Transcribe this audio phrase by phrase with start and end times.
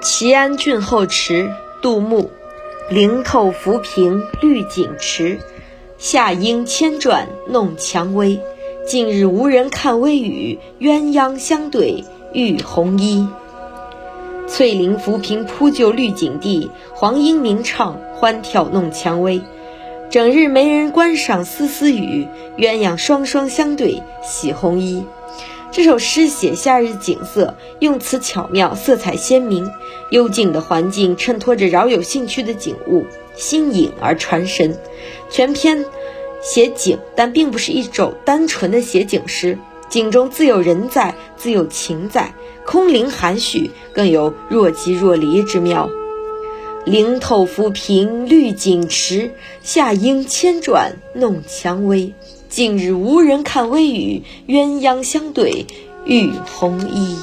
[0.00, 2.30] 齐安郡后池，杜牧。
[2.88, 5.40] 灵透浮萍绿锦池，
[5.98, 8.40] 夏莺千转弄蔷薇。
[8.86, 13.28] 近日无人看微雨，鸳鸯相对浴红衣。
[14.46, 19.42] 翠林浮萍铺就绿锦地，黄莺鸣唱欢跳弄蔷薇。
[20.08, 22.26] 整日没人观赏丝丝雨，
[22.56, 25.04] 鸳鸯双双相对洗红衣。
[25.78, 29.70] 这首诗写夏日景色，用词巧妙，色彩鲜明。
[30.10, 33.06] 幽静的环境衬托着饶有兴趣的景物，
[33.36, 34.76] 新颖而传神。
[35.30, 35.84] 全篇
[36.42, 39.56] 写景，但并不是一首单纯的写景诗。
[39.88, 42.34] 景中自有人在，自有情在，
[42.66, 45.88] 空灵含蓄，更有若即若离之妙。
[46.88, 52.14] 灵透浮萍绿锦池，夏莺千转弄蔷薇。
[52.48, 55.66] 近日无人看微雨，鸳鸯相对
[56.06, 57.14] 浴红衣。